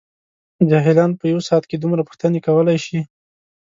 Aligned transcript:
جاهلان 0.71 1.11
په 1.19 1.23
یوه 1.31 1.43
ساعت 1.47 1.63
کې 1.69 1.77
دومره 1.77 2.01
پوښتنې 2.07 2.39
کولای 2.47 2.77
شي. 2.85 2.99